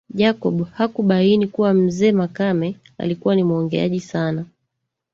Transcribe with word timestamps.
Jacob 0.09 0.69
hakubaini 0.71 1.47
kuwa 1.47 1.73
mzee 1.73 2.11
Makame 2.11 2.77
alikuwa 2.97 3.35
ni 3.35 3.43
muongeaji 3.43 3.99
sana 3.99 4.45